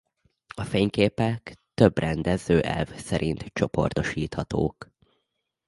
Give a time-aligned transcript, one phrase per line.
[0.55, 4.89] A fényképek több rendező elv szerint csoportosíthatók.